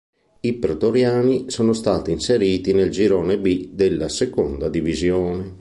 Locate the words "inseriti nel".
2.11-2.89